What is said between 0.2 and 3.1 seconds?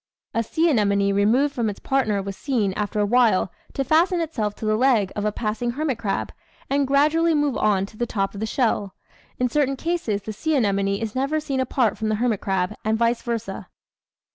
A sea anemone removed from its partner was seen, after a